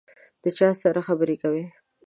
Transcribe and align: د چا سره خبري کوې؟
د 0.43 0.45
چا 0.57 0.69
سره 0.81 0.99
خبري 1.07 1.35
کوې؟ 1.43 1.65